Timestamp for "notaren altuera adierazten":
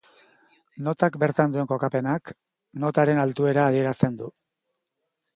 2.85-4.17